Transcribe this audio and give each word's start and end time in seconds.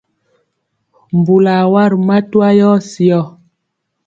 Mbulɔ 1.17 1.51
a 1.63 1.65
wa 1.73 1.83
ri 1.91 1.97
matwa 2.07 2.47
yɔ 2.59 2.69
syɔ. 2.89 3.19